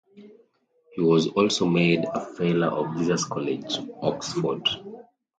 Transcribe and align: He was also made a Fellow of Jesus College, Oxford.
He 0.95 1.01
was 1.03 1.27
also 1.27 1.67
made 1.67 2.05
a 2.05 2.21
Fellow 2.25 2.83
of 2.87 2.97
Jesus 2.97 3.23
College, 3.23 3.77
Oxford. 4.01 4.67